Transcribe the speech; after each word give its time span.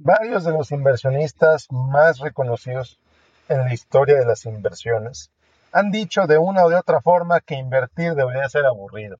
Varios 0.00 0.44
de 0.44 0.52
los 0.52 0.70
inversionistas 0.70 1.66
más 1.72 2.20
reconocidos 2.20 3.00
en 3.48 3.64
la 3.64 3.74
historia 3.74 4.14
de 4.14 4.26
las 4.26 4.46
inversiones 4.46 5.32
han 5.72 5.90
dicho 5.90 6.28
de 6.28 6.38
una 6.38 6.64
o 6.64 6.68
de 6.68 6.76
otra 6.76 7.00
forma 7.00 7.40
que 7.40 7.56
invertir 7.56 8.14
debería 8.14 8.48
ser 8.48 8.64
aburrido. 8.64 9.18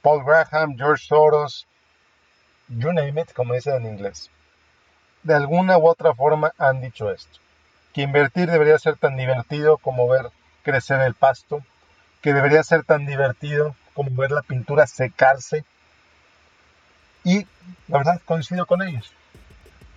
Paul 0.00 0.24
Graham, 0.24 0.78
George 0.78 1.04
Soros, 1.06 1.66
you 2.68 2.94
name 2.94 3.20
it, 3.20 3.34
como 3.34 3.52
dicen 3.52 3.74
en 3.74 3.92
inglés. 3.92 4.30
De 5.22 5.34
alguna 5.34 5.76
u 5.76 5.86
otra 5.86 6.14
forma 6.14 6.54
han 6.56 6.80
dicho 6.80 7.10
esto. 7.10 7.38
Que 7.92 8.00
invertir 8.00 8.50
debería 8.50 8.78
ser 8.78 8.96
tan 8.96 9.18
divertido 9.18 9.76
como 9.76 10.08
ver 10.08 10.30
crecer 10.62 11.02
el 11.02 11.12
pasto, 11.12 11.62
que 12.22 12.32
debería 12.32 12.62
ser 12.62 12.84
tan 12.84 13.04
divertido 13.04 13.76
como 13.92 14.16
ver 14.16 14.30
la 14.30 14.40
pintura 14.40 14.86
secarse. 14.86 15.66
Y 17.22 17.46
la 17.86 17.98
verdad 17.98 18.22
coincido 18.24 18.64
con 18.64 18.80
ellos. 18.80 19.12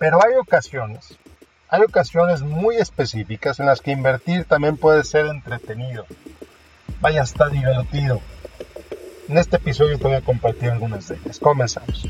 Pero 0.02 0.18
hay 0.20 0.34
ocasiones, 0.34 1.16
hay 1.68 1.82
ocasiones 1.82 2.42
muy 2.42 2.74
específicas 2.74 3.60
en 3.60 3.66
las 3.66 3.80
que 3.80 3.92
invertir 3.92 4.44
también 4.46 4.76
puede 4.76 5.04
ser 5.04 5.26
entretenido. 5.26 6.06
Vaya, 7.00 7.22
está 7.22 7.48
divertido. 7.48 8.20
En 9.28 9.38
este 9.38 9.58
episodio 9.58 9.98
te 9.98 10.02
voy 10.08 10.14
a 10.14 10.20
compartir 10.20 10.70
algunas 10.70 11.06
de 11.06 11.14
ellas. 11.14 11.38
Comenzamos. 11.38 12.04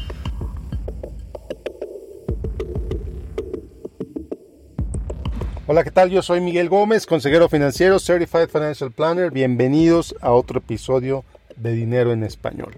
Hola, 5.67 5.85
¿qué 5.85 5.91
tal? 5.91 6.09
Yo 6.09 6.23
soy 6.23 6.41
Miguel 6.41 6.71
Gómez, 6.71 7.05
consejero 7.05 7.51
financiero, 7.51 7.99
Certified 7.99 8.49
Financial 8.49 8.91
Planner. 8.91 9.31
Bienvenidos 9.31 10.15
a 10.23 10.31
otro 10.31 10.61
episodio 10.61 11.27
de 11.57 11.73
Dinero 11.73 12.13
en 12.13 12.25
Español. 12.25 12.75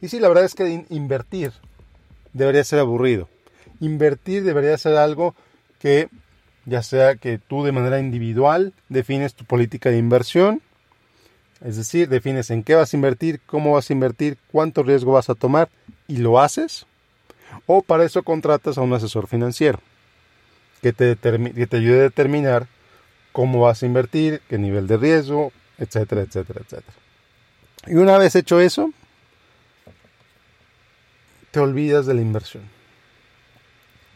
Y 0.00 0.06
sí, 0.06 0.20
la 0.20 0.28
verdad 0.28 0.44
es 0.44 0.54
que 0.54 0.86
invertir 0.88 1.52
debería 2.32 2.62
ser 2.62 2.78
aburrido. 2.78 3.26
Invertir 3.80 4.44
debería 4.44 4.76
ser 4.78 4.96
algo 4.96 5.34
que, 5.78 6.08
ya 6.66 6.82
sea 6.82 7.16
que 7.16 7.38
tú 7.38 7.64
de 7.64 7.72
manera 7.72 7.98
individual 7.98 8.74
defines 8.88 9.34
tu 9.34 9.44
política 9.44 9.90
de 9.90 9.98
inversión, 9.98 10.62
es 11.64 11.76
decir, 11.76 12.08
defines 12.08 12.50
en 12.50 12.62
qué 12.62 12.74
vas 12.74 12.92
a 12.92 12.96
invertir, 12.96 13.40
cómo 13.46 13.74
vas 13.74 13.90
a 13.90 13.92
invertir, 13.92 14.38
cuánto 14.50 14.82
riesgo 14.82 15.12
vas 15.12 15.28
a 15.28 15.34
tomar 15.34 15.68
y 16.08 16.18
lo 16.18 16.40
haces, 16.40 16.86
o 17.66 17.82
para 17.82 18.04
eso 18.04 18.22
contratas 18.22 18.78
a 18.78 18.82
un 18.82 18.92
asesor 18.92 19.26
financiero 19.26 19.80
que 20.80 20.92
te, 20.92 21.16
ayude 21.76 22.00
a 22.00 22.02
determinar 22.02 22.66
cómo 23.32 23.60
vas 23.60 23.82
a 23.82 23.86
invertir, 23.86 24.40
qué 24.48 24.58
nivel 24.58 24.86
de 24.86 24.96
riesgo, 24.96 25.52
etcétera, 25.78 26.22
etcétera, 26.22 26.60
etcétera. 26.64 26.96
Y 27.86 27.94
una 27.94 28.18
vez 28.18 28.34
hecho 28.34 28.60
eso, 28.60 28.92
te 31.50 31.60
olvidas 31.60 32.06
de 32.06 32.14
la 32.14 32.22
inversión. 32.22 32.62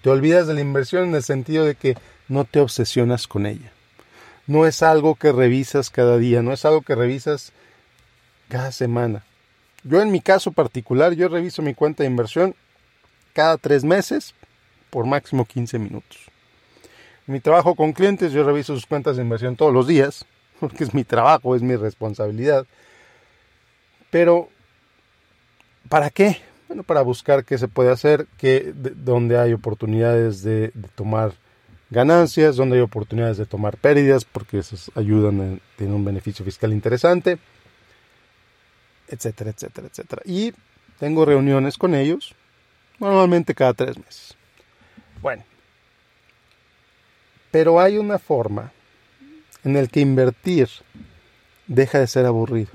Te 0.05 0.11
olvidas 0.11 0.47
de 0.47 0.53
la 0.53 0.61
inversión 0.61 1.05
en 1.05 1.15
el 1.15 1.23
sentido 1.23 1.65
de 1.65 1.77
que 1.77 1.97
no 2.29 2.45
te 2.45 2.61
obsesionas 2.61 3.27
con 3.27 3.47
ella. 3.47 3.73
No 4.47 4.67
es 4.67 4.83
algo 4.83 5.15
que 5.15 5.33
revisas 5.33 5.89
cada 5.89 6.19
día, 6.19 6.43
no 6.43 6.53
es 6.53 6.67
algo 6.67 6.83
que 6.83 6.95
revisas 6.95 7.55
cada 8.51 8.71
semana. 8.71 9.25
Yo 9.83 10.03
en 10.03 10.13
mi 10.13 10.21
caso 10.21 10.53
particular, 10.53 11.15
yo 11.15 11.29
reviso 11.29 11.63
mi 11.63 11.73
cuenta 11.73 12.03
de 12.03 12.11
inversión 12.11 12.55
cada 13.33 13.57
tres 13.57 13.83
meses 13.83 14.35
por 14.91 15.07
máximo 15.07 15.47
15 15.47 15.79
minutos. 15.79 16.19
mi 17.25 17.41
trabajo 17.41 17.75
con 17.75 17.95
clientes, 17.95 18.31
yo 18.31 18.45
reviso 18.45 18.75
sus 18.75 18.85
cuentas 18.85 19.17
de 19.17 19.23
inversión 19.23 19.57
todos 19.57 19.73
los 19.73 19.87
días, 19.87 20.27
porque 20.61 20.85
es 20.85 20.93
mi 20.93 21.05
trabajo, 21.05 21.57
es 21.57 21.63
mi 21.63 21.77
responsabilidad. 21.77 22.67
Pero, 24.11 24.51
¿para 25.89 26.11
qué? 26.11 26.43
Bueno, 26.69 26.83
para 26.83 27.03
buscar 27.03 27.45
qué 27.45 27.59
se 27.59 27.69
puede 27.69 27.91
hacer, 27.91 28.27
que, 28.39 28.73
donde 28.75 29.39
hay 29.39 29.53
oportunidades 29.53 30.43
de, 30.43 30.73
tomar 30.95 31.33
ganancias, 31.91 32.57
donde 32.57 32.77
hay 32.77 32.83
oportunidades 32.83 33.37
de 33.37 33.47
tomar 33.47 33.77
pérdidas, 33.77 34.25
porque 34.25 34.59
esas 34.59 34.91
ayudan, 34.95 35.61
tienen 35.77 35.95
un 35.95 36.05
beneficio 36.05 36.45
fiscal 36.45 36.73
interesante, 36.73 37.39
etcétera, 39.09 39.51
etcétera, 39.51 39.89
etcétera. 39.89 40.23
Y 40.25 40.53
tengo 40.99 41.25
reuniones 41.25 41.77
con 41.77 41.95
ellos, 41.95 42.35
normalmente 42.99 43.55
cada 43.55 43.75
tres 43.75 43.99
meses. 43.99 44.35
Bueno, 45.21 45.45
pero 47.51 47.79
hay 47.79 47.99
una 47.99 48.19
forma 48.19 48.73
en 49.65 49.77
el 49.77 49.91
que 49.91 50.01
invertir 50.01 50.69
deja 51.67 51.99
de 51.99 52.07
ser 52.07 52.25
aburrido 52.27 52.71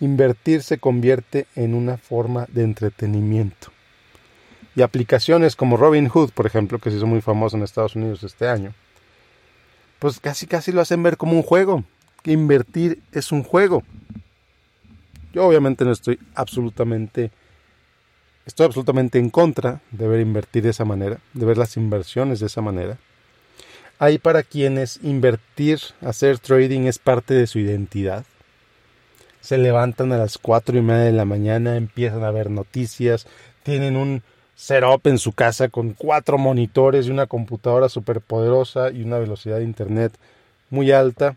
invertir 0.00 0.62
se 0.62 0.78
convierte 0.78 1.46
en 1.54 1.74
una 1.74 1.96
forma 1.96 2.46
de 2.48 2.64
entretenimiento. 2.64 3.68
Y 4.74 4.82
aplicaciones 4.82 5.56
como 5.56 5.76
Robinhood, 5.76 6.30
por 6.30 6.46
ejemplo, 6.46 6.78
que 6.78 6.90
se 6.90 6.96
hizo 6.96 7.06
muy 7.06 7.22
famoso 7.22 7.56
en 7.56 7.62
Estados 7.62 7.96
Unidos 7.96 8.22
este 8.22 8.48
año, 8.48 8.74
pues 9.98 10.20
casi 10.20 10.46
casi 10.46 10.72
lo 10.72 10.82
hacen 10.82 11.02
ver 11.02 11.16
como 11.16 11.32
un 11.32 11.42
juego, 11.42 11.84
que 12.22 12.32
invertir 12.32 13.00
es 13.12 13.32
un 13.32 13.42
juego. 13.42 13.82
Yo 15.32 15.46
obviamente 15.46 15.84
no 15.84 15.92
estoy 15.92 16.18
absolutamente 16.34 17.30
estoy 18.44 18.66
absolutamente 18.66 19.18
en 19.18 19.28
contra 19.28 19.80
de 19.90 20.06
ver 20.06 20.20
invertir 20.20 20.62
de 20.62 20.70
esa 20.70 20.84
manera, 20.84 21.18
de 21.32 21.46
ver 21.46 21.58
las 21.58 21.76
inversiones 21.76 22.38
de 22.40 22.46
esa 22.46 22.60
manera. 22.60 22.96
Hay 23.98 24.18
para 24.18 24.42
quienes 24.42 25.00
invertir, 25.02 25.80
hacer 26.00 26.38
trading 26.38 26.82
es 26.82 26.98
parte 26.98 27.34
de 27.34 27.46
su 27.46 27.58
identidad 27.58 28.24
se 29.46 29.58
levantan 29.58 30.12
a 30.12 30.18
las 30.18 30.38
cuatro 30.38 30.76
y 30.76 30.82
media 30.82 31.04
de 31.04 31.12
la 31.12 31.24
mañana, 31.24 31.76
empiezan 31.76 32.24
a 32.24 32.32
ver 32.32 32.50
noticias, 32.50 33.28
tienen 33.62 33.94
un 33.96 34.24
setup 34.56 35.06
en 35.06 35.18
su 35.18 35.34
casa 35.34 35.68
con 35.68 35.92
cuatro 35.92 36.36
monitores 36.36 37.06
y 37.06 37.12
una 37.12 37.28
computadora 37.28 37.88
súper 37.88 38.20
poderosa 38.20 38.90
y 38.90 39.04
una 39.04 39.20
velocidad 39.20 39.58
de 39.58 39.62
internet 39.62 40.18
muy 40.68 40.90
alta. 40.90 41.36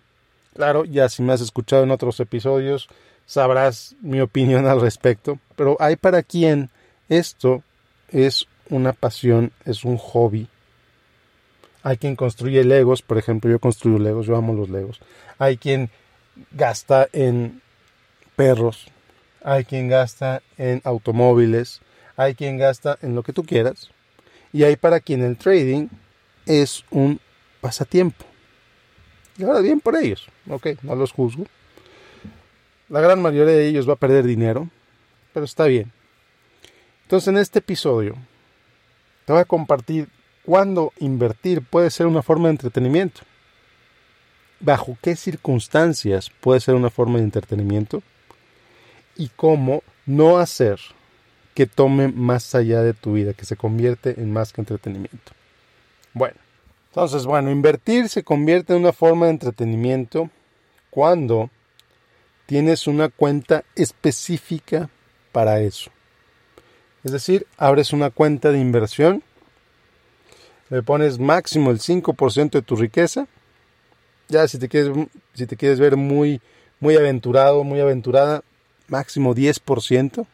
Claro, 0.55 0.85
ya 0.85 1.07
si 1.07 1.21
me 1.21 1.33
has 1.33 1.41
escuchado 1.41 1.83
en 1.83 1.91
otros 1.91 2.19
episodios, 2.19 2.89
sabrás 3.27 3.95
mi 4.01 4.21
opinión 4.21 4.65
al 4.65 4.81
respecto, 4.81 5.37
pero 5.55 5.77
hay 5.79 5.95
para 5.95 6.23
quien 6.23 6.71
esto 7.09 7.61
es 8.07 8.47
una 8.71 8.93
pasión, 8.93 9.51
es 9.65 9.85
un 9.85 9.97
hobby. 9.97 10.47
Hay 11.83 11.97
quien 11.97 12.15
construye 12.15 12.63
legos, 12.63 13.03
por 13.03 13.19
ejemplo, 13.19 13.51
yo 13.51 13.59
construyo 13.59 13.99
legos, 13.99 14.25
yo 14.25 14.35
amo 14.35 14.55
los 14.55 14.71
legos. 14.71 14.99
Hay 15.37 15.57
quien 15.57 15.91
gasta 16.51 17.07
en 17.13 17.61
perros, 18.39 18.87
hay 19.43 19.65
quien 19.65 19.89
gasta 19.89 20.41
en 20.57 20.79
automóviles, 20.85 21.81
hay 22.15 22.35
quien 22.35 22.57
gasta 22.57 22.97
en 23.01 23.13
lo 23.13 23.21
que 23.21 23.33
tú 23.33 23.43
quieras, 23.43 23.91
y 24.53 24.63
hay 24.63 24.77
para 24.77 25.01
quien 25.01 25.21
el 25.25 25.35
trading 25.35 25.89
es 26.45 26.85
un 26.89 27.19
pasatiempo. 27.59 28.23
Y 29.37 29.43
ahora 29.43 29.59
bien 29.59 29.81
por 29.81 29.97
ellos, 29.97 30.29
ok, 30.49 30.67
no 30.83 30.95
los 30.95 31.11
juzgo. 31.11 31.47
La 32.87 33.01
gran 33.01 33.21
mayoría 33.21 33.55
de 33.55 33.67
ellos 33.67 33.89
va 33.89 33.95
a 33.95 33.97
perder 33.97 34.23
dinero, 34.23 34.69
pero 35.33 35.43
está 35.43 35.65
bien. 35.65 35.91
Entonces 37.01 37.27
en 37.27 37.39
este 37.39 37.59
episodio 37.59 38.15
te 39.25 39.33
voy 39.33 39.41
a 39.41 39.45
compartir 39.45 40.07
cuándo 40.45 40.93
invertir 40.99 41.61
puede 41.61 41.89
ser 41.89 42.07
una 42.07 42.21
forma 42.21 42.47
de 42.47 42.51
entretenimiento. 42.51 43.19
Bajo 44.61 44.97
qué 45.01 45.17
circunstancias 45.17 46.31
puede 46.39 46.61
ser 46.61 46.75
una 46.75 46.89
forma 46.89 47.17
de 47.17 47.25
entretenimiento 47.25 48.01
y 49.19 49.27
cómo 49.35 49.83
no 50.05 50.37
hacer 50.37 50.79
que 51.53 51.67
tome 51.67 52.07
más 52.07 52.55
allá 52.55 52.81
de 52.81 52.93
tu 52.93 53.13
vida, 53.13 53.33
que 53.33 53.45
se 53.45 53.57
convierte 53.57 54.15
en 54.17 54.31
más 54.31 54.53
que 54.53 54.61
entretenimiento. 54.61 55.33
Bueno, 56.13 56.37
entonces, 56.87 57.25
bueno, 57.25 57.51
invertir 57.51 58.07
se 58.07 58.23
convierte 58.23 58.73
en 58.73 58.79
una 58.79 58.93
forma 58.93 59.25
de 59.25 59.33
entretenimiento 59.33 60.29
cuando 60.89 61.49
tienes 62.45 62.87
una 62.87 63.09
cuenta 63.09 63.65
específica 63.75 64.89
para 65.33 65.59
eso. 65.59 65.91
Es 67.03 67.11
decir, 67.11 67.45
abres 67.57 67.91
una 67.91 68.09
cuenta 68.09 68.51
de 68.53 68.59
inversión, 68.59 69.21
le 70.69 70.81
pones 70.81 71.19
máximo 71.19 71.71
el 71.71 71.79
5% 71.79 72.51
de 72.51 72.61
tu 72.61 72.77
riqueza. 72.77 73.27
Ya 74.29 74.47
si 74.47 74.57
te 74.59 74.69
quieres, 74.69 74.95
si 75.33 75.45
te 75.45 75.57
quieres 75.57 75.79
ver 75.79 75.97
muy, 75.97 76.41
muy 76.79 76.95
aventurado, 76.95 77.65
muy 77.65 77.81
aventurada, 77.81 78.43
máximo 78.89 79.33
10%, 79.33 80.27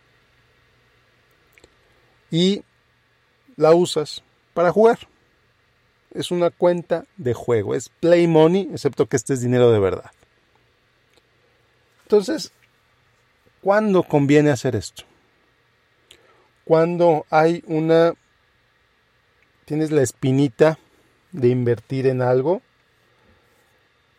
y 2.31 2.63
la 3.56 3.74
usas 3.74 4.24
para 4.54 4.72
jugar. 4.72 5.00
Es 6.13 6.31
una 6.31 6.50
cuenta 6.50 7.06
de 7.18 7.34
juego, 7.34 7.75
es 7.75 7.90
play 7.90 8.28
money, 8.28 8.69
excepto 8.72 9.06
que 9.06 9.18
este 9.18 9.34
es 9.34 9.42
dinero 9.42 9.72
de 9.72 9.80
verdad. 9.80 10.12
Entonces, 12.04 12.52
¿cuándo 13.62 14.04
conviene 14.04 14.52
hacer 14.52 14.75
esto? 14.75 15.04
Cuando 16.63 17.25
hay 17.30 17.63
una... 17.68 18.13
tienes 19.66 19.92
la 19.92 20.01
espinita 20.01 20.80
de 21.31 21.50
invertir 21.50 22.08
en 22.08 22.22
algo, 22.22 22.62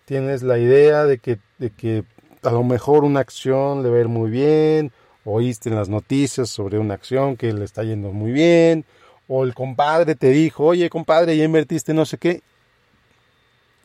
tienes 0.05 0.43
la 0.43 0.59
idea 0.59 1.05
de 1.05 1.19
que, 1.19 1.39
de 1.59 1.71
que 1.71 2.05
a 2.47 2.53
lo 2.53 2.63
mejor 2.63 3.05
una 3.05 3.21
acción 3.21 3.83
le 3.83 3.91
va 3.91 3.97
a 3.97 4.01
ir 4.01 4.09
muy 4.09 4.31
bien, 4.31 4.93
oíste 5.25 5.69
en 5.69 5.75
las 5.75 5.89
noticias 5.89 6.49
sobre 6.49 6.79
una 6.79 6.95
acción 6.95 7.37
que 7.37 7.53
le 7.53 7.65
está 7.65 7.83
yendo 7.83 8.13
muy 8.13 8.31
bien, 8.31 8.85
o 9.27 9.43
el 9.43 9.53
compadre 9.53 10.15
te 10.15 10.31
dijo, 10.31 10.65
oye 10.65 10.89
compadre, 10.89 11.37
ya 11.37 11.45
invertiste 11.45 11.93
no 11.93 12.07
sé 12.07 12.19
qué, 12.19 12.43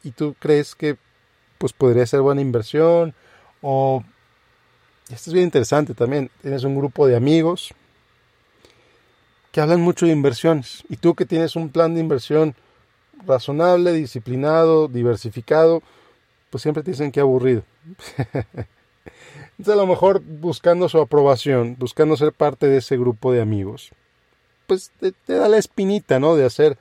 y 0.04 0.12
tú 0.12 0.36
crees 0.40 0.76
que 0.76 0.98
pues 1.58 1.74
podría 1.74 2.06
ser 2.06 2.22
buena 2.22 2.42
inversión, 2.42 3.16
o 3.62 4.04
esto 5.10 5.32
es 5.32 5.34
bien 5.34 5.46
interesante 5.46 5.96
también, 5.96 6.30
tienes 6.42 6.64
un 6.64 6.78
grupo 6.78 7.08
de 7.08 7.16
amigos 7.16 7.74
que 9.52 9.60
hablan 9.60 9.82
mucho 9.82 10.06
de 10.06 10.12
inversiones, 10.12 10.84
y 10.88 10.98
tú 10.98 11.16
que 11.16 11.26
tienes 11.26 11.56
un 11.56 11.70
plan 11.70 11.96
de 11.96 12.02
inversión 12.02 12.56
razonable, 13.26 13.92
disciplinado, 13.94 14.88
diversificado, 14.88 15.82
pues 16.52 16.62
siempre 16.62 16.84
te 16.84 16.92
dicen 16.92 17.12
que 17.12 17.20
aburrido. 17.20 17.64
Entonces 19.58 19.74
a 19.74 19.78
lo 19.78 19.88
mejor 19.88 20.22
buscando 20.22 20.90
su 20.90 21.00
aprobación, 21.00 21.76
buscando 21.80 22.16
ser 22.18 22.34
parte 22.34 22.68
de 22.68 22.78
ese 22.78 22.98
grupo 22.98 23.32
de 23.32 23.42
amigos, 23.42 23.92
pues 24.68 24.92
te, 25.00 25.14
da 25.34 25.48
la 25.48 25.58
espinita, 25.58 26.20
¿no? 26.20 26.36
De 26.36 26.46
hacer, 26.46 26.78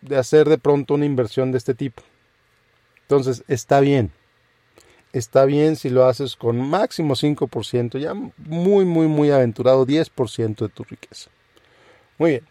de 0.00 0.16
hacer 0.16 0.48
de 0.48 0.58
pronto 0.58 0.94
una 0.94 1.04
inversión 1.04 1.52
de 1.52 1.58
este 1.58 1.74
tipo. 1.74 2.02
Entonces 3.02 3.44
está 3.48 3.80
bien. 3.80 4.12
Está 5.12 5.44
bien 5.44 5.76
si 5.76 5.90
lo 5.90 6.06
haces 6.06 6.36
con 6.36 6.58
máximo 6.58 7.14
5%, 7.14 7.98
ya 7.98 8.14
muy, 8.14 8.86
muy, 8.86 9.08
muy 9.08 9.30
aventurado, 9.30 9.86
10% 9.86 10.56
de 10.56 10.68
tu 10.68 10.84
riqueza. 10.84 11.30
Muy 12.16 12.30
bien. 12.30 12.46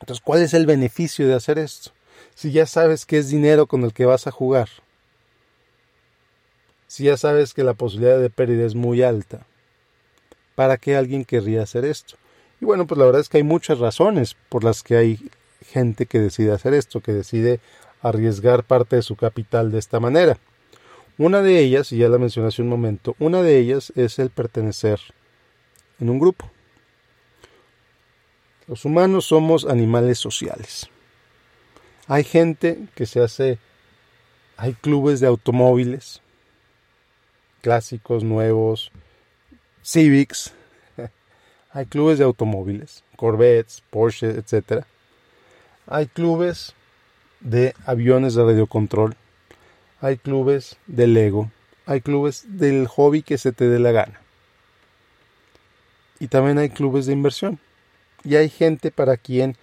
Entonces, 0.00 0.22
¿cuál 0.22 0.42
es 0.42 0.52
el 0.52 0.66
beneficio 0.66 1.26
de 1.26 1.34
hacer 1.34 1.58
esto? 1.58 1.92
Si 2.34 2.52
ya 2.52 2.66
sabes 2.66 3.06
que 3.06 3.18
es 3.18 3.30
dinero 3.30 3.66
con 3.66 3.84
el 3.84 3.92
que 3.92 4.04
vas 4.04 4.26
a 4.26 4.30
jugar, 4.30 4.68
si 6.88 7.04
ya 7.04 7.16
sabes 7.16 7.54
que 7.54 7.62
la 7.62 7.74
posibilidad 7.74 8.18
de 8.18 8.30
pérdida 8.30 8.66
es 8.66 8.74
muy 8.74 9.02
alta? 9.02 9.46
¿Para 10.56 10.78
qué 10.78 10.96
alguien 10.96 11.24
querría 11.24 11.62
hacer 11.62 11.84
esto? 11.84 12.16
Y 12.60 12.64
bueno, 12.64 12.88
pues 12.88 12.98
la 12.98 13.04
verdad 13.04 13.20
es 13.20 13.28
que 13.28 13.36
hay 13.36 13.44
muchas 13.44 13.78
razones 13.78 14.36
por 14.48 14.64
las 14.64 14.82
que 14.82 14.96
hay 14.96 15.30
gente 15.64 16.06
que 16.06 16.18
decide 16.18 16.50
hacer 16.52 16.74
esto, 16.74 17.00
que 17.00 17.12
decide 17.12 17.60
arriesgar 18.02 18.64
parte 18.64 18.96
de 18.96 19.02
su 19.02 19.14
capital 19.14 19.70
de 19.70 19.78
esta 19.78 20.00
manera. 20.00 20.38
Una 21.18 21.42
de 21.42 21.58
ellas, 21.58 21.92
y 21.92 21.98
ya 21.98 22.08
la 22.08 22.18
mencioné 22.18 22.48
hace 22.48 22.62
un 22.62 22.68
momento, 22.68 23.14
una 23.18 23.42
de 23.42 23.58
ellas 23.58 23.92
es 23.96 24.18
el 24.18 24.30
pertenecer 24.30 25.00
en 26.00 26.10
un 26.10 26.18
grupo. 26.18 26.50
Los 28.66 28.84
humanos 28.84 29.26
somos 29.26 29.64
animales 29.64 30.18
sociales. 30.18 30.88
Hay 32.06 32.24
gente 32.24 32.86
que 32.94 33.06
se 33.06 33.20
hace, 33.20 33.58
hay 34.56 34.74
clubes 34.74 35.20
de 35.20 35.26
automóviles, 35.26 36.22
clásicos, 37.60 38.24
nuevos, 38.24 38.90
Civics, 39.82 40.52
hay 41.72 41.86
clubes 41.86 42.18
de 42.18 42.24
automóviles, 42.24 43.04
Corvettes, 43.16 43.82
Porsche, 43.90 44.30
etc. 44.30 44.84
Hay 45.86 46.06
clubes 46.06 46.74
de 47.40 47.74
aviones 47.86 48.34
de 48.34 48.44
radiocontrol, 48.44 49.16
hay 50.00 50.16
clubes 50.16 50.76
de 50.86 51.06
Lego, 51.06 51.50
hay 51.86 52.00
clubes 52.00 52.44
del 52.46 52.86
hobby 52.86 53.22
que 53.22 53.38
se 53.38 53.52
te 53.52 53.68
dé 53.68 53.78
la 53.78 53.92
gana. 53.92 54.20
Y 56.20 56.28
también 56.28 56.58
hay 56.58 56.70
clubes 56.70 57.06
de 57.06 57.12
inversión. 57.12 57.58
Y 58.24 58.36
hay 58.36 58.48
gente 58.48 58.90
para 58.90 59.16
quien 59.16 59.56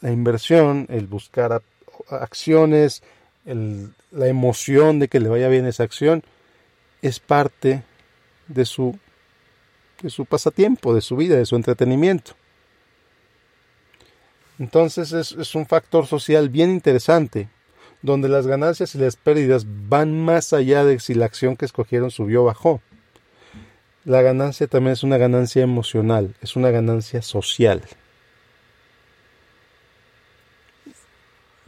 la 0.00 0.10
inversión, 0.10 0.86
el 0.88 1.06
buscar 1.06 1.62
acciones, 2.08 3.02
la 3.44 4.26
emoción 4.26 4.98
de 4.98 5.08
que 5.08 5.20
le 5.20 5.28
vaya 5.28 5.48
bien 5.48 5.66
esa 5.66 5.82
acción, 5.82 6.22
es 7.02 7.20
parte 7.20 7.82
de 8.48 8.64
su, 8.64 8.98
de 10.02 10.10
su 10.10 10.24
pasatiempo, 10.24 10.94
de 10.94 11.00
su 11.00 11.16
vida, 11.16 11.36
de 11.36 11.46
su 11.46 11.56
entretenimiento. 11.56 12.32
Entonces 14.58 15.12
es, 15.12 15.32
es 15.32 15.54
un 15.54 15.66
factor 15.66 16.06
social 16.06 16.48
bien 16.48 16.70
interesante, 16.70 17.48
donde 18.02 18.28
las 18.28 18.46
ganancias 18.46 18.94
y 18.94 18.98
las 18.98 19.16
pérdidas 19.16 19.64
van 19.66 20.24
más 20.24 20.52
allá 20.52 20.84
de 20.84 20.98
si 21.00 21.14
la 21.14 21.26
acción 21.26 21.56
que 21.56 21.64
escogieron 21.64 22.10
subió 22.10 22.42
o 22.42 22.46
bajó. 22.46 22.80
La 24.04 24.22
ganancia 24.22 24.66
también 24.66 24.92
es 24.92 25.02
una 25.02 25.18
ganancia 25.18 25.62
emocional, 25.62 26.34
es 26.40 26.56
una 26.56 26.70
ganancia 26.70 27.20
social. 27.22 27.82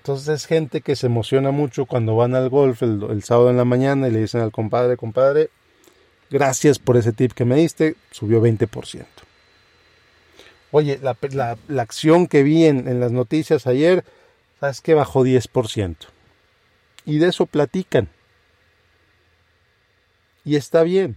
Entonces 0.03 0.27
es 0.27 0.47
gente 0.47 0.81
que 0.81 0.97
se 0.97 1.07
emociona 1.07 1.53
mucho 1.53 1.87
cuando 1.87 2.17
van 2.17 2.35
al 2.35 2.49
golf 2.49 2.83
el, 2.83 3.23
sábado 3.23 3.51
en 3.51 3.57
la 3.57 3.65
mañana 3.65 4.09
y 4.09 4.11
le 4.11 4.23
dicen 4.23 4.41
al 4.41 4.51
compadre, 4.51 4.97
compadre, 4.97 5.49
gracias 6.29 6.81
por 6.81 6.97
ese 6.97 7.13
tip 7.13 7.31
que 7.31 7.45
me 7.45 7.55
diste, 7.55 7.95
subió 8.11 8.43
20%. 8.43 9.07
Oye, 10.73 10.99
la, 11.01 11.57
acción 11.81 12.27
que 12.27 12.43
vi 12.43 12.65
en, 12.65 12.89
en, 12.89 12.99
las 12.99 13.13
noticias 13.13 13.69
ayer, 13.69 14.05
sabes 14.59 14.81
que 14.81 14.95
bajó 14.95 15.25
10%. 15.25 15.95
Y 17.07 17.19
de 17.19 17.29
eso 17.29 17.47
platican. 17.47 18.09
Y 20.45 20.57
está 20.57 20.83
bien. 20.83 21.17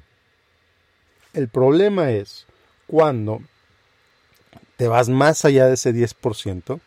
El 1.34 1.48
problema 1.48 2.12
es 2.12 2.46
cuando 2.86 3.42
te 4.78 4.88
vas 4.88 5.10
más 5.10 5.44
allá 5.44 5.66
de 5.66 5.74
ese 5.74 5.92
10%, 5.92 6.80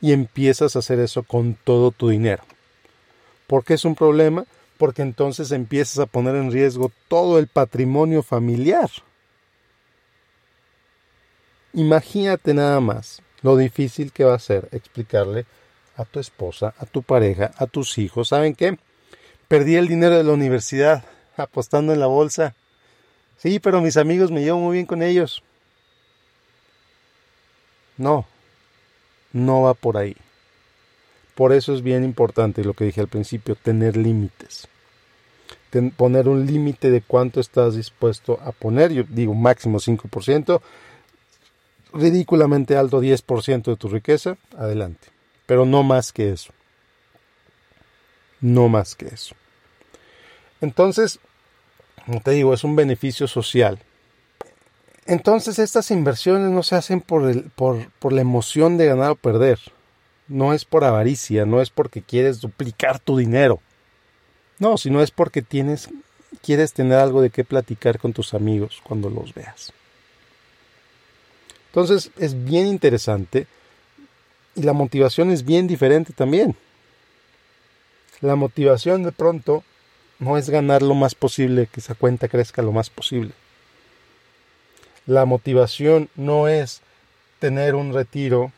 y 0.00 0.12
empiezas 0.12 0.76
a 0.76 0.78
hacer 0.80 1.00
eso 1.00 1.22
con 1.22 1.54
todo 1.54 1.90
tu 1.90 2.08
dinero. 2.08 2.42
¿Por 3.46 3.64
qué 3.64 3.74
es 3.74 3.84
un 3.84 3.94
problema? 3.94 4.44
Porque 4.76 5.02
entonces 5.02 5.50
empiezas 5.52 5.98
a 5.98 6.06
poner 6.06 6.36
en 6.36 6.52
riesgo 6.52 6.92
todo 7.08 7.38
el 7.38 7.48
patrimonio 7.48 8.22
familiar. 8.22 8.90
Imagínate 11.72 12.54
nada 12.54 12.80
más 12.80 13.22
lo 13.42 13.56
difícil 13.56 14.12
que 14.12 14.24
va 14.24 14.34
a 14.34 14.38
ser 14.38 14.68
explicarle 14.72 15.46
a 15.96 16.04
tu 16.04 16.20
esposa, 16.20 16.74
a 16.78 16.86
tu 16.86 17.02
pareja, 17.02 17.50
a 17.56 17.66
tus 17.66 17.98
hijos, 17.98 18.28
¿saben 18.28 18.54
qué? 18.54 18.78
Perdí 19.48 19.76
el 19.76 19.88
dinero 19.88 20.16
de 20.16 20.24
la 20.24 20.32
universidad 20.32 21.04
apostando 21.36 21.92
en 21.92 22.00
la 22.00 22.06
bolsa. 22.06 22.54
Sí, 23.38 23.60
pero 23.60 23.80
mis 23.80 23.96
amigos 23.96 24.30
me 24.30 24.42
llevo 24.42 24.58
muy 24.58 24.74
bien 24.74 24.86
con 24.86 25.02
ellos. 25.02 25.42
No, 27.96 28.26
no 29.38 29.62
va 29.62 29.74
por 29.74 29.96
ahí. 29.96 30.16
Por 31.34 31.52
eso 31.52 31.72
es 31.72 31.82
bien 31.82 32.04
importante 32.04 32.64
lo 32.64 32.74
que 32.74 32.84
dije 32.84 33.00
al 33.00 33.08
principio, 33.08 33.54
tener 33.54 33.96
límites. 33.96 34.68
poner 35.96 36.28
un 36.28 36.46
límite 36.46 36.90
de 36.90 37.00
cuánto 37.00 37.40
estás 37.40 37.76
dispuesto 37.76 38.40
a 38.42 38.52
poner. 38.52 38.92
Yo 38.92 39.04
digo 39.08 39.34
máximo 39.34 39.78
5%, 39.78 40.60
ridículamente 41.92 42.76
alto 42.76 43.00
10% 43.00 43.62
de 43.62 43.76
tu 43.76 43.88
riqueza, 43.88 44.36
adelante. 44.56 45.08
Pero 45.46 45.64
no 45.64 45.82
más 45.82 46.12
que 46.12 46.32
eso. 46.32 46.52
No 48.40 48.68
más 48.68 48.94
que 48.94 49.06
eso. 49.06 49.34
Entonces, 50.60 51.20
como 52.04 52.20
te 52.20 52.32
digo, 52.32 52.52
es 52.54 52.64
un 52.64 52.74
beneficio 52.74 53.28
social. 53.28 53.78
Entonces 55.08 55.58
estas 55.58 55.90
inversiones 55.90 56.50
no 56.50 56.62
se 56.62 56.76
hacen 56.76 57.00
por, 57.00 57.50
por 57.52 58.12
la 58.12 58.20
emoción 58.20 58.76
de 58.76 58.84
ganar 58.84 59.12
o 59.12 59.16
perder. 59.16 59.58
No 60.28 60.52
es 60.52 60.66
por 60.66 60.84
avaricia, 60.84 61.46
no 61.46 61.62
es 61.62 61.70
porque 61.70 62.02
quieres 62.02 62.42
duplicar 62.42 62.98
tu 62.98 63.16
dinero. 63.16 63.58
No, 64.58 64.76
sino 64.76 65.00
es 65.00 65.10
porque 65.10 65.40
tienes, 65.40 65.88
quieres 66.42 66.74
tener 66.74 66.98
algo 66.98 67.22
de 67.22 67.30
qué 67.30 67.42
platicar 67.42 67.98
con 67.98 68.12
tus 68.12 68.34
amigos 68.34 68.82
cuando 68.84 69.08
los 69.08 69.32
veas. 69.32 69.72
Entonces 71.68 72.10
es 72.18 72.44
bien 72.44 72.66
interesante 72.66 73.46
y 74.54 74.62
la 74.62 74.74
motivación 74.74 75.30
es 75.30 75.42
bien 75.42 75.66
diferente 75.66 76.12
también. 76.12 76.54
La 78.20 78.36
motivación 78.36 79.04
de 79.04 79.12
pronto 79.12 79.64
no 80.18 80.36
es 80.36 80.50
ganar 80.50 80.82
lo 80.82 80.92
más 80.92 81.14
posible, 81.14 81.66
que 81.72 81.80
esa 81.80 81.94
cuenta 81.94 82.28
crezca 82.28 82.60
lo 82.60 82.72
más 82.72 82.90
posible. 82.90 83.32
La 85.08 85.24
motivación 85.24 86.10
no 86.16 86.48
es 86.48 86.82
tener 87.38 87.74
un 87.74 87.94
retiro, 87.94 88.52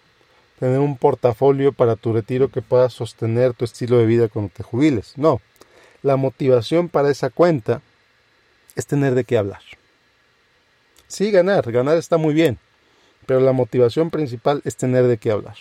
tener 0.59 0.81
un 0.81 0.97
portafolio 0.97 1.73
para 1.73 1.95
tu 1.95 2.13
retiro 2.13 2.49
que 2.49 2.61
pueda 2.61 2.91
sostener 2.91 3.55
tu 3.55 3.65
estilo 3.65 3.99
de 3.99 4.07
vida 4.07 4.27
cuando 4.27 4.51
te 4.53 4.65
jubiles. 4.65 5.17
No, 5.17 5.41
la 6.03 6.17
motivación 6.17 6.89
para 6.89 7.09
esa 7.09 7.31
cuenta 7.31 7.83
es 8.75 8.85
tener 8.85 9.15
de 9.15 9.23
qué 9.23 9.39
hablar. 9.39 9.63
Sí, 11.07 11.31
ganar, 11.31 11.71
ganar 11.71 11.97
está 11.97 12.17
muy 12.17 12.35
bien, 12.35 12.59
pero 13.27 13.39
la 13.39 13.53
motivación 13.53 14.11
principal 14.11 14.61
es 14.65 14.75
tener 14.75 15.05
de 15.05 15.19
qué 15.19 15.31
hablar. 15.31 15.57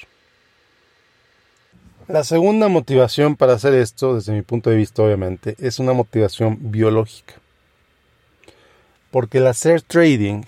La 2.08 2.24
segunda 2.24 2.67
motivación 2.67 3.36
para 3.36 3.53
hacer 3.53 3.75
esto, 3.75 4.15
desde 4.15 4.34
mi 4.34 4.41
punto 4.41 4.72
de 4.72 4.77
vista 4.77 5.03
obviamente, 5.03 5.55
es 5.60 5.77
una 5.77 5.93
motivación 5.93 6.58
biológica. 6.72 7.36
Porque 9.12 9.38
el 9.38 9.46
hacer 9.46 9.84
trading 9.84 10.46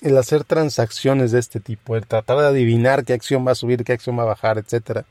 el 0.00 0.16
hacer 0.16 0.44
transacciones 0.44 1.32
de 1.32 1.40
este 1.40 1.60
tipo, 1.60 1.96
el 1.96 2.06
tratar 2.06 2.38
de 2.38 2.46
adivinar 2.46 3.04
qué 3.04 3.12
acción 3.12 3.46
va 3.46 3.52
a 3.52 3.56
subir, 3.56 3.84
qué 3.84 3.92
acción 3.92 4.18
va 4.18 4.22
a 4.22 4.26
bajar, 4.26 4.58
etcétera, 4.58 5.04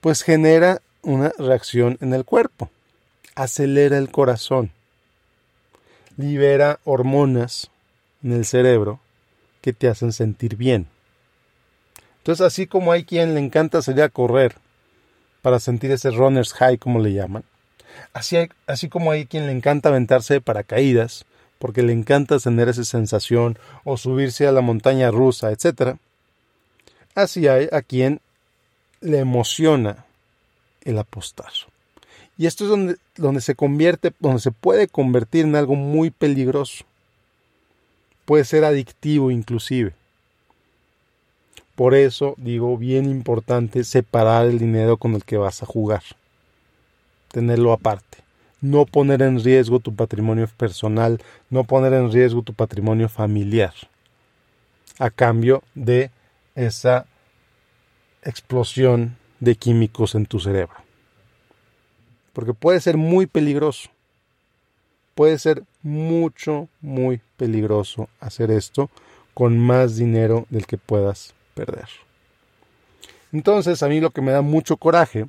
pues 0.00 0.22
genera 0.22 0.82
una 1.02 1.32
reacción 1.38 1.96
en 2.00 2.12
el 2.12 2.24
cuerpo, 2.24 2.70
acelera 3.34 3.96
el 3.96 4.10
corazón, 4.10 4.70
libera 6.16 6.78
hormonas 6.84 7.70
en 8.22 8.32
el 8.32 8.44
cerebro 8.44 9.00
que 9.60 9.72
te 9.72 9.88
hacen 9.88 10.12
sentir 10.12 10.56
bien. 10.56 10.86
Entonces, 12.18 12.46
así 12.46 12.66
como 12.66 12.92
hay 12.92 13.04
quien 13.04 13.34
le 13.34 13.40
encanta 13.40 13.82
salir 13.82 14.02
a 14.02 14.08
correr 14.08 14.56
para 15.42 15.60
sentir 15.60 15.90
ese 15.90 16.10
runner's 16.10 16.52
high, 16.54 16.78
como 16.78 17.00
le 17.00 17.12
llaman, 17.12 17.44
así, 18.12 18.36
así 18.66 18.88
como 18.88 19.10
hay 19.10 19.26
quien 19.26 19.46
le 19.46 19.52
encanta 19.52 19.90
aventarse 19.90 20.34
de 20.34 20.40
paracaídas, 20.40 21.26
porque 21.58 21.82
le 21.82 21.92
encanta 21.92 22.38
tener 22.38 22.68
esa 22.68 22.84
sensación, 22.84 23.58
o 23.84 23.96
subirse 23.96 24.46
a 24.46 24.52
la 24.52 24.60
montaña 24.60 25.10
rusa, 25.10 25.50
etc. 25.50 25.96
Así 27.14 27.48
hay 27.48 27.68
a 27.72 27.82
quien 27.82 28.20
le 29.00 29.18
emociona 29.18 30.04
el 30.82 30.98
apostar. 30.98 31.50
Y 32.36 32.46
esto 32.46 32.64
es 32.64 32.70
donde, 32.70 32.96
donde 33.16 33.40
se 33.40 33.54
convierte, 33.54 34.12
donde 34.18 34.40
se 34.40 34.50
puede 34.50 34.88
convertir 34.88 35.44
en 35.44 35.56
algo 35.56 35.76
muy 35.76 36.10
peligroso. 36.10 36.84
Puede 38.24 38.44
ser 38.44 38.64
adictivo 38.64 39.30
inclusive. 39.30 39.92
Por 41.74 41.94
eso 41.94 42.34
digo, 42.36 42.76
bien 42.76 43.08
importante 43.10 43.84
separar 43.84 44.46
el 44.46 44.58
dinero 44.58 44.96
con 44.96 45.14
el 45.14 45.24
que 45.24 45.36
vas 45.36 45.62
a 45.62 45.66
jugar. 45.66 46.02
Tenerlo 47.30 47.72
aparte. 47.72 48.23
No 48.64 48.86
poner 48.86 49.20
en 49.20 49.44
riesgo 49.44 49.78
tu 49.78 49.94
patrimonio 49.94 50.48
personal, 50.56 51.20
no 51.50 51.64
poner 51.64 51.92
en 51.92 52.10
riesgo 52.10 52.40
tu 52.40 52.54
patrimonio 52.54 53.10
familiar. 53.10 53.74
A 54.98 55.10
cambio 55.10 55.62
de 55.74 56.10
esa 56.54 57.04
explosión 58.22 59.18
de 59.38 59.54
químicos 59.54 60.14
en 60.14 60.24
tu 60.24 60.40
cerebro. 60.40 60.76
Porque 62.32 62.54
puede 62.54 62.80
ser 62.80 62.96
muy 62.96 63.26
peligroso. 63.26 63.90
Puede 65.14 65.38
ser 65.38 65.64
mucho, 65.82 66.66
muy 66.80 67.20
peligroso 67.36 68.08
hacer 68.18 68.50
esto 68.50 68.88
con 69.34 69.58
más 69.58 69.96
dinero 69.96 70.46
del 70.48 70.66
que 70.66 70.78
puedas 70.78 71.34
perder. 71.52 71.90
Entonces, 73.30 73.82
a 73.82 73.88
mí 73.88 74.00
lo 74.00 74.08
que 74.08 74.22
me 74.22 74.32
da 74.32 74.40
mucho 74.40 74.78
coraje 74.78 75.26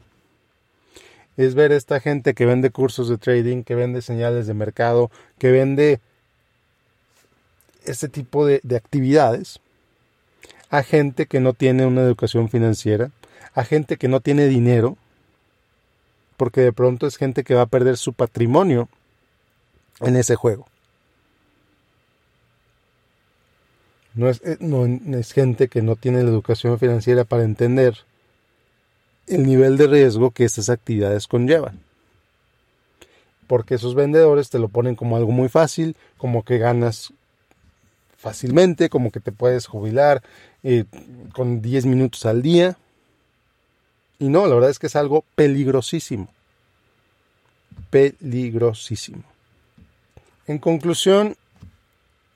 es 1.37 1.55
ver 1.55 1.71
esta 1.71 1.99
gente 1.99 2.33
que 2.33 2.45
vende 2.45 2.69
cursos 2.69 3.09
de 3.09 3.17
trading, 3.17 3.63
que 3.63 3.75
vende 3.75 4.01
señales 4.01 4.47
de 4.47 4.53
mercado, 4.53 5.11
que 5.37 5.51
vende 5.51 5.99
este 7.85 8.09
tipo 8.09 8.45
de, 8.45 8.61
de 8.63 8.75
actividades 8.75 9.59
a 10.69 10.83
gente 10.83 11.25
que 11.25 11.39
no 11.39 11.53
tiene 11.53 11.85
una 11.85 12.01
educación 12.01 12.49
financiera, 12.49 13.11
a 13.53 13.63
gente 13.63 13.97
que 13.97 14.07
no 14.07 14.19
tiene 14.19 14.47
dinero, 14.47 14.97
porque 16.37 16.61
de 16.61 16.73
pronto 16.73 17.07
es 17.07 17.17
gente 17.17 17.43
que 17.43 17.55
va 17.55 17.61
a 17.61 17.67
perder 17.67 17.97
su 17.97 18.13
patrimonio 18.13 18.89
en 20.01 20.15
ese 20.15 20.35
juego. 20.35 20.67
No 24.13 24.29
es, 24.29 24.41
eh, 24.43 24.57
no 24.59 24.85
es 25.17 25.31
gente 25.33 25.67
que 25.67 25.81
no 25.81 25.95
tiene 25.95 26.23
la 26.23 26.29
educación 26.29 26.79
financiera 26.79 27.25
para 27.25 27.43
entender 27.43 28.05
el 29.27 29.45
nivel 29.45 29.77
de 29.77 29.87
riesgo 29.87 30.31
que 30.31 30.45
estas 30.45 30.69
actividades 30.69 31.27
conllevan. 31.27 31.79
Porque 33.47 33.75
esos 33.75 33.95
vendedores 33.95 34.49
te 34.49 34.59
lo 34.59 34.69
ponen 34.69 34.95
como 34.95 35.17
algo 35.17 35.31
muy 35.31 35.49
fácil, 35.49 35.95
como 36.17 36.43
que 36.43 36.57
ganas 36.57 37.13
fácilmente, 38.17 38.89
como 38.89 39.11
que 39.11 39.19
te 39.19 39.31
puedes 39.31 39.67
jubilar 39.67 40.23
eh, 40.63 40.85
con 41.33 41.61
10 41.61 41.85
minutos 41.85 42.25
al 42.25 42.41
día. 42.41 42.77
Y 44.17 44.29
no, 44.29 44.47
la 44.47 44.55
verdad 44.55 44.71
es 44.71 44.79
que 44.79 44.87
es 44.87 44.95
algo 44.95 45.23
peligrosísimo. 45.35 46.27
Peligrosísimo. 47.91 49.23
En 50.47 50.57
conclusión, 50.57 51.35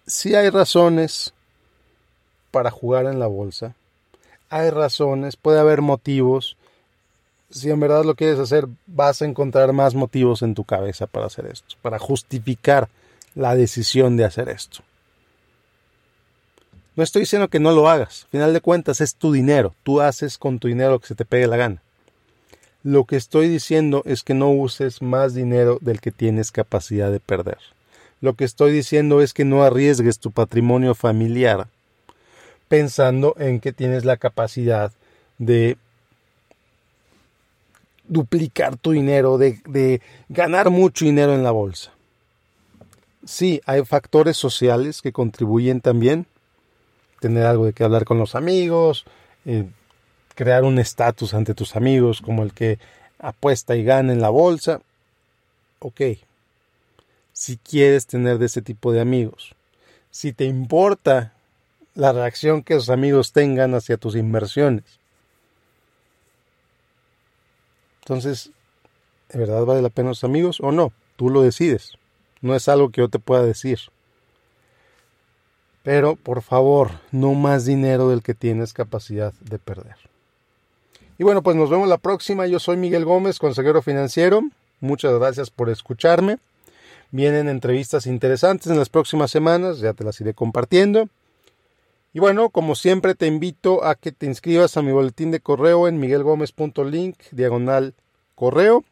sí 0.05 0.35
hay 0.35 0.49
razones 0.49 1.33
para 2.51 2.71
jugar 2.71 3.05
en 3.05 3.19
la 3.19 3.27
bolsa. 3.27 3.75
Hay 4.49 4.69
razones, 4.71 5.37
puede 5.37 5.59
haber 5.59 5.81
motivos. 5.81 6.57
Si 7.49 7.69
en 7.69 7.79
verdad 7.79 8.05
lo 8.05 8.15
quieres 8.15 8.39
hacer, 8.39 8.67
vas 8.85 9.21
a 9.21 9.25
encontrar 9.25 9.73
más 9.73 9.95
motivos 9.95 10.41
en 10.41 10.53
tu 10.53 10.63
cabeza 10.63 11.07
para 11.07 11.25
hacer 11.25 11.47
esto, 11.47 11.75
para 11.81 11.97
justificar 11.97 12.89
la 13.35 13.55
decisión 13.55 14.17
de 14.17 14.25
hacer 14.25 14.49
esto. 14.49 14.79
No 16.95 17.03
estoy 17.03 17.21
diciendo 17.21 17.47
que 17.47 17.59
no 17.59 17.71
lo 17.71 17.89
hagas. 17.89 18.23
Al 18.25 18.29
final 18.29 18.53
de 18.53 18.61
cuentas 18.61 19.01
es 19.01 19.15
tu 19.15 19.31
dinero. 19.31 19.73
Tú 19.83 20.01
haces 20.01 20.37
con 20.37 20.59
tu 20.59 20.67
dinero 20.67 20.91
lo 20.91 20.99
que 20.99 21.07
se 21.07 21.15
te 21.15 21.25
pegue 21.25 21.47
la 21.47 21.57
gana. 21.57 21.81
Lo 22.83 23.05
que 23.05 23.15
estoy 23.15 23.47
diciendo 23.47 24.03
es 24.05 24.23
que 24.23 24.33
no 24.33 24.51
uses 24.51 25.01
más 25.01 25.33
dinero 25.33 25.79
del 25.81 26.01
que 26.01 26.11
tienes 26.11 26.51
capacidad 26.51 27.11
de 27.11 27.19
perder. 27.19 27.57
Lo 28.21 28.33
que 28.33 28.43
estoy 28.43 28.71
diciendo 28.71 29.21
es 29.21 29.33
que 29.33 29.45
no 29.45 29.63
arriesgues 29.63 30.19
tu 30.19 30.31
patrimonio 30.31 30.93
familiar 30.93 31.67
pensando 32.67 33.35
en 33.37 33.59
que 33.59 33.73
tienes 33.73 34.05
la 34.05 34.17
capacidad 34.17 34.93
de 35.39 35.77
duplicar 38.09 38.75
tu 38.75 38.91
dinero, 38.91 39.37
de, 39.37 39.61
de, 39.67 40.01
ganar 40.27 40.69
mucho 40.69 41.05
dinero 41.05 41.33
en 41.33 41.43
la 41.43 41.51
bolsa. 41.51 41.93
Sí, 43.25 43.61
hay 43.65 43.85
factores 43.85 44.35
sociales 44.35 45.01
que 45.01 45.13
contribuyen 45.13 45.79
también, 45.79 46.25
tener 47.21 47.45
algo 47.45 47.65
de 47.65 47.73
que 47.73 47.83
hablar 47.83 48.03
con 48.03 48.17
los 48.17 48.35
amigos, 48.35 49.05
eh, 49.45 49.65
crear 50.35 50.63
un 50.63 50.79
estatus 50.79 51.33
ante 51.33 51.53
tus 51.53 51.75
amigos 51.75 52.21
como 52.21 52.43
el 52.43 52.53
que 52.53 52.79
apuesta 53.19 53.75
y 53.75 53.83
gana 53.83 54.11
en 54.11 54.21
la 54.21 54.29
bolsa. 54.29 54.81
Ok, 55.79 56.01
si 57.31 57.57
quieres 57.57 58.07
tener 58.07 58.37
de 58.37 58.47
ese 58.47 58.61
tipo 58.61 58.91
de 58.91 59.01
amigos, 59.01 59.55
si 60.11 60.33
te 60.33 60.45
importa 60.45 61.33
la 61.93 62.13
reacción 62.13 62.63
que 62.63 62.75
tus 62.75 62.89
amigos 62.89 63.31
tengan 63.33 63.75
hacia 63.75 63.97
tus 63.97 64.15
inversiones. 64.15 64.98
Entonces, 68.09 68.49
¿de 69.31 69.37
verdad 69.37 69.65
vale 69.65 69.83
la 69.83 69.89
pena 69.89 70.09
los 70.09 70.23
amigos 70.23 70.59
o 70.61 70.71
no? 70.71 70.91
Tú 71.15 71.29
lo 71.29 71.43
decides. 71.43 71.93
No 72.41 72.55
es 72.55 72.67
algo 72.67 72.89
que 72.89 73.01
yo 73.01 73.07
te 73.07 73.19
pueda 73.19 73.43
decir. 73.43 73.77
Pero 75.83 76.15
por 76.15 76.41
favor, 76.41 76.89
no 77.11 77.35
más 77.35 77.65
dinero 77.65 78.09
del 78.09 78.23
que 78.23 78.33
tienes 78.33 78.73
capacidad 78.73 79.31
de 79.41 79.59
perder. 79.59 79.95
Y 81.19 81.23
bueno, 81.23 81.43
pues 81.43 81.55
nos 81.55 81.69
vemos 81.69 81.87
la 81.87 81.99
próxima. 81.99 82.47
Yo 82.47 82.57
soy 82.57 82.77
Miguel 82.77 83.05
Gómez, 83.05 83.37
consejero 83.37 83.83
financiero. 83.83 84.41
Muchas 84.79 85.13
gracias 85.19 85.51
por 85.51 85.69
escucharme. 85.69 86.39
Vienen 87.11 87.47
entrevistas 87.47 88.07
interesantes 88.07 88.71
en 88.71 88.79
las 88.79 88.89
próximas 88.89 89.29
semanas, 89.29 89.81
ya 89.81 89.93
te 89.93 90.03
las 90.03 90.19
iré 90.19 90.33
compartiendo. 90.33 91.09
Y 92.13 92.19
bueno, 92.19 92.49
como 92.49 92.75
siempre 92.75 93.13
te 93.15 93.27
invito 93.27 93.83
a 93.85 93.95
que 93.95 94.11
te 94.11 94.25
inscribas 94.25 94.77
a 94.77 94.81
mi 94.81 94.91
boletín 94.91 95.31
de 95.31 95.39
correo 95.39 95.87
en 95.87 95.99
miguelgomez.link 95.99 97.17
diagonal 97.31 97.93
correo. 98.35 98.83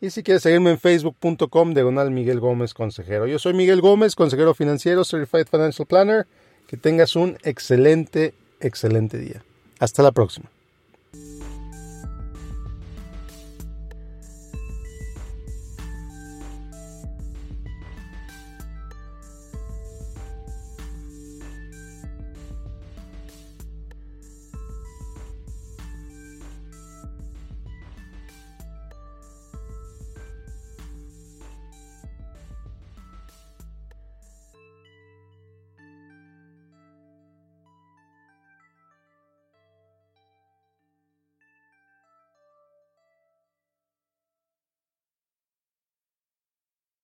Y 0.00 0.10
si 0.10 0.22
quieres 0.22 0.42
seguirme 0.42 0.70
en 0.70 0.78
facebook.com, 0.78 1.74
diagonal 1.74 2.10
Miguel 2.10 2.40
Gómez 2.40 2.72
Consejero. 2.72 3.26
Yo 3.26 3.38
soy 3.38 3.52
Miguel 3.52 3.80
Gómez, 3.80 4.14
consejero 4.14 4.54
financiero, 4.54 5.04
Certified 5.04 5.46
Financial 5.48 5.86
Planner. 5.86 6.26
Que 6.68 6.76
tengas 6.76 7.16
un 7.16 7.36
excelente, 7.42 8.34
excelente 8.60 9.18
día. 9.18 9.42
Hasta 9.80 10.02
la 10.02 10.12
próxima. 10.12 10.50